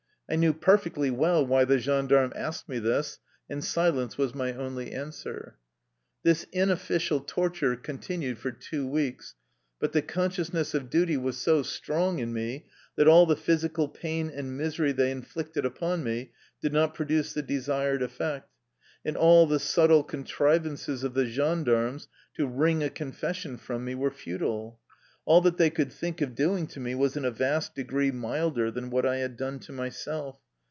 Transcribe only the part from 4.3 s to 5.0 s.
my only